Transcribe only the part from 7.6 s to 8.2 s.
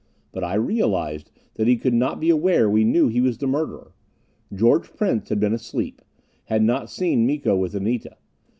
Anita.